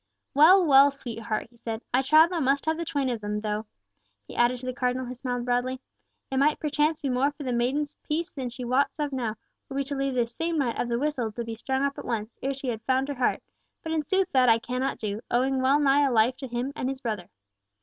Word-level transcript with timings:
"Well, 0.33 0.65
well, 0.65 0.89
sweetheart," 0.89 1.45
he 1.51 1.57
said, 1.57 1.83
"I 1.93 2.01
trow 2.01 2.27
thou 2.27 2.39
must 2.39 2.65
have 2.65 2.75
the 2.75 2.85
twain 2.85 3.07
of 3.11 3.21
them, 3.21 3.41
though," 3.41 3.67
he 4.27 4.35
added 4.35 4.59
to 4.61 4.65
the 4.65 4.73
Cardinal, 4.73 5.05
who 5.05 5.13
smiled 5.13 5.45
broadly, 5.45 5.79
"it 6.31 6.37
might 6.37 6.59
perchance 6.59 6.99
be 6.99 7.07
more 7.07 7.29
for 7.29 7.43
the 7.43 7.51
maid's 7.53 7.93
peace 8.09 8.31
than 8.33 8.49
she 8.49 8.65
wots 8.65 8.97
of 8.97 9.13
now, 9.13 9.35
were 9.69 9.75
we 9.75 9.83
to 9.83 9.95
leave 9.95 10.15
this 10.15 10.33
same 10.33 10.57
knight 10.57 10.79
of 10.81 10.89
the 10.89 10.97
whistle 10.97 11.31
to 11.33 11.43
be 11.43 11.53
strung 11.53 11.83
up 11.83 11.99
at 11.99 12.05
once, 12.05 12.35
ere 12.41 12.55
she 12.55 12.69
have 12.69 12.81
found 12.81 13.09
her 13.09 13.13
heart; 13.13 13.43
but 13.83 13.91
in 13.91 14.03
sooth 14.03 14.31
that 14.31 14.49
I 14.49 14.57
cannot 14.57 14.97
do, 14.97 15.21
owing 15.29 15.61
well 15.61 15.77
nigh 15.77 16.07
a 16.07 16.11
life 16.11 16.35
to 16.37 16.47
him 16.47 16.73
and 16.75 16.89
his 16.89 17.01
brother. 17.01 17.29